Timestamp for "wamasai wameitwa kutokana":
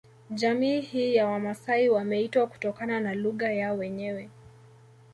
1.27-2.99